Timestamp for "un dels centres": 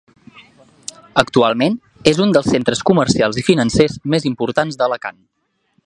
2.25-2.81